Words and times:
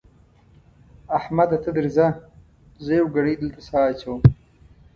احمده 1.17 1.57
ته 1.63 1.69
درځه؛ 1.77 2.07
زه 2.83 2.91
يوه 2.99 3.11
ګړۍ 3.15 3.33
دلته 3.37 3.59
سا 3.67 3.79
اچوم. 3.91 4.19